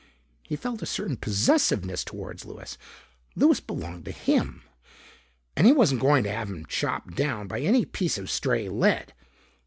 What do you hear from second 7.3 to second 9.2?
by any piece of stray lead.